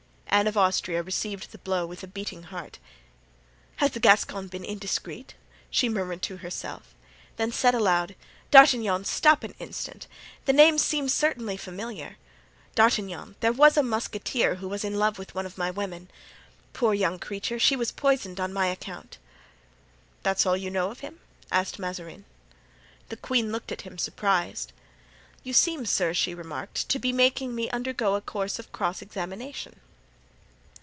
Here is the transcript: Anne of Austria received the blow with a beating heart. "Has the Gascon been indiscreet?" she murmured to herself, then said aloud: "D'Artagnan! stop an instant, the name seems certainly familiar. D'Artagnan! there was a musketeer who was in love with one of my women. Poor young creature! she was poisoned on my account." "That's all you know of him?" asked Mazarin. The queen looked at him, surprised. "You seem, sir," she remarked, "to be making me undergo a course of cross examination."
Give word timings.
Anne 0.33 0.47
of 0.47 0.55
Austria 0.57 1.03
received 1.03 1.51
the 1.51 1.57
blow 1.57 1.85
with 1.85 2.03
a 2.03 2.07
beating 2.07 2.43
heart. 2.43 2.79
"Has 3.75 3.91
the 3.91 3.99
Gascon 3.99 4.47
been 4.47 4.63
indiscreet?" 4.63 5.33
she 5.69 5.89
murmured 5.89 6.21
to 6.21 6.37
herself, 6.37 6.95
then 7.35 7.51
said 7.51 7.75
aloud: 7.75 8.15
"D'Artagnan! 8.49 9.03
stop 9.03 9.43
an 9.43 9.53
instant, 9.59 10.07
the 10.45 10.53
name 10.53 10.77
seems 10.77 11.13
certainly 11.13 11.57
familiar. 11.57 12.15
D'Artagnan! 12.75 13.35
there 13.41 13.51
was 13.51 13.75
a 13.75 13.83
musketeer 13.83 14.55
who 14.55 14.69
was 14.69 14.85
in 14.85 14.97
love 14.97 15.19
with 15.19 15.35
one 15.35 15.45
of 15.45 15.57
my 15.57 15.69
women. 15.69 16.09
Poor 16.71 16.93
young 16.93 17.19
creature! 17.19 17.59
she 17.59 17.75
was 17.75 17.91
poisoned 17.91 18.39
on 18.39 18.53
my 18.53 18.67
account." 18.67 19.17
"That's 20.23 20.45
all 20.45 20.55
you 20.55 20.71
know 20.71 20.89
of 20.91 21.01
him?" 21.01 21.19
asked 21.51 21.77
Mazarin. 21.77 22.23
The 23.09 23.17
queen 23.17 23.51
looked 23.51 23.73
at 23.73 23.81
him, 23.81 23.97
surprised. 23.97 24.71
"You 25.43 25.51
seem, 25.51 25.85
sir," 25.85 26.13
she 26.13 26.33
remarked, 26.33 26.87
"to 26.87 26.99
be 26.99 27.11
making 27.11 27.53
me 27.53 27.69
undergo 27.71 28.15
a 28.15 28.21
course 28.21 28.59
of 28.59 28.71
cross 28.71 29.01
examination." 29.01 29.81